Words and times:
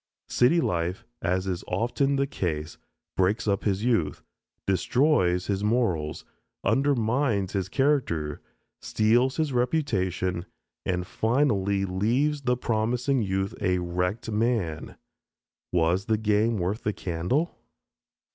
City 0.29 0.59
life, 0.61 1.05
as 1.21 1.45
is 1.45 1.63
often 1.67 2.15
the 2.15 2.25
case, 2.25 2.79
breaks 3.15 3.47
up 3.47 3.65
his 3.65 3.83
youth, 3.83 4.23
destroys 4.65 5.45
his 5.45 5.63
morals, 5.63 6.25
undermines 6.63 7.53
his 7.53 7.69
character, 7.69 8.41
steals 8.81 9.37
his 9.37 9.53
reputation, 9.53 10.47
and 10.87 11.05
finally 11.05 11.85
leaves 11.85 12.41
the 12.41 12.57
promising 12.57 13.21
youth 13.21 13.53
a 13.61 13.77
wrecked 13.77 14.31
man. 14.31 14.95
Was 15.71 16.05
the 16.05 16.17
game 16.17 16.57
worth 16.57 16.81
the 16.81 16.93
candle? 16.93 17.59